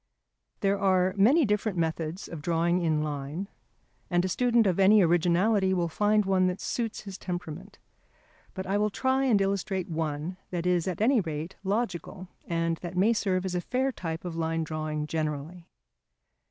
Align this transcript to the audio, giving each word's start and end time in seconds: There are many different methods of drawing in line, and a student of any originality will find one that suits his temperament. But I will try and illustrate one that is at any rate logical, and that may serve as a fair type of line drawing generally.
There 0.61 0.79
are 0.79 1.13
many 1.15 1.45
different 1.45 1.77
methods 1.77 2.27
of 2.27 2.41
drawing 2.41 2.81
in 2.81 3.03
line, 3.03 3.47
and 4.09 4.25
a 4.25 4.29
student 4.29 4.65
of 4.65 4.79
any 4.79 5.03
originality 5.03 5.75
will 5.75 5.87
find 5.89 6.25
one 6.25 6.47
that 6.47 6.59
suits 6.59 7.01
his 7.01 7.19
temperament. 7.19 7.77
But 8.55 8.65
I 8.65 8.79
will 8.79 8.89
try 8.89 9.25
and 9.25 9.39
illustrate 9.39 9.87
one 9.91 10.37
that 10.49 10.65
is 10.65 10.87
at 10.87 11.01
any 11.01 11.21
rate 11.21 11.55
logical, 11.63 12.27
and 12.47 12.77
that 12.77 12.97
may 12.97 13.13
serve 13.13 13.45
as 13.45 13.53
a 13.53 13.61
fair 13.61 13.91
type 13.91 14.25
of 14.25 14.35
line 14.35 14.63
drawing 14.63 15.05
generally. 15.05 15.67